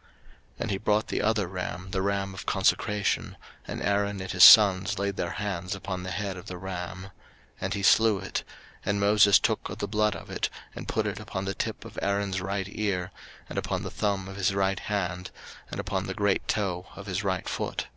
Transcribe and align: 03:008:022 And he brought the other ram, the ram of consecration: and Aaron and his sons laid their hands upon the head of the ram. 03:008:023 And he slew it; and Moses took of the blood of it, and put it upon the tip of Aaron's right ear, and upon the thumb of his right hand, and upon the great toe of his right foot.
03:008:022 0.00 0.08
And 0.60 0.70
he 0.70 0.78
brought 0.78 1.08
the 1.08 1.20
other 1.20 1.46
ram, 1.46 1.90
the 1.90 2.00
ram 2.00 2.32
of 2.32 2.46
consecration: 2.46 3.36
and 3.68 3.82
Aaron 3.82 4.18
and 4.22 4.30
his 4.30 4.44
sons 4.44 4.98
laid 4.98 5.16
their 5.16 5.32
hands 5.32 5.74
upon 5.74 6.04
the 6.04 6.10
head 6.10 6.38
of 6.38 6.46
the 6.46 6.56
ram. 6.56 7.10
03:008:023 7.60 7.60
And 7.60 7.74
he 7.74 7.82
slew 7.82 8.18
it; 8.18 8.42
and 8.82 8.98
Moses 8.98 9.38
took 9.38 9.68
of 9.68 9.76
the 9.76 9.86
blood 9.86 10.16
of 10.16 10.30
it, 10.30 10.48
and 10.74 10.88
put 10.88 11.06
it 11.06 11.20
upon 11.20 11.44
the 11.44 11.54
tip 11.54 11.84
of 11.84 11.98
Aaron's 12.00 12.40
right 12.40 12.66
ear, 12.70 13.10
and 13.46 13.58
upon 13.58 13.82
the 13.82 13.90
thumb 13.90 14.26
of 14.26 14.36
his 14.36 14.54
right 14.54 14.80
hand, 14.80 15.30
and 15.70 15.78
upon 15.78 16.06
the 16.06 16.14
great 16.14 16.48
toe 16.48 16.86
of 16.96 17.04
his 17.04 17.22
right 17.22 17.46
foot. 17.46 17.88